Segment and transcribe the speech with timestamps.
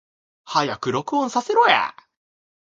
[0.45, 1.95] 早く録音させろや